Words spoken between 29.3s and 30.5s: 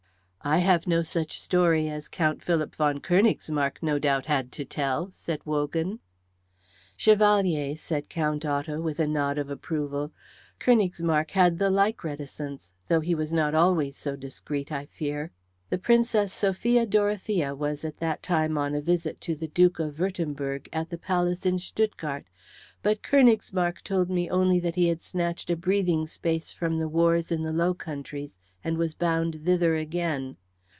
thither again.